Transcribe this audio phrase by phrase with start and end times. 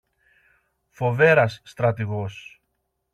[0.89, 2.61] Φοβέρας, στρατηγός